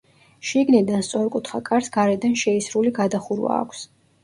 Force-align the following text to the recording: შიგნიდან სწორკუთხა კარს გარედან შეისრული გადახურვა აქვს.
შიგნიდან 0.51 1.03
სწორკუთხა 1.07 1.61
კარს 1.69 1.91
გარედან 1.99 2.35
შეისრული 2.47 2.95
გადახურვა 2.99 3.55
აქვს. 3.61 3.87